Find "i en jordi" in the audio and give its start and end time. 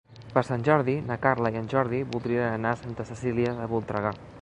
1.57-2.01